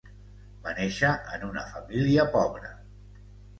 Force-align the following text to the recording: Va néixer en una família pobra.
Va 0.63 0.73
néixer 0.79 1.11
en 1.35 1.45
una 1.49 1.67
família 1.75 2.27
pobra. 2.39 2.75